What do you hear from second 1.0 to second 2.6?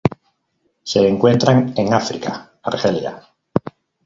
encuentran en África: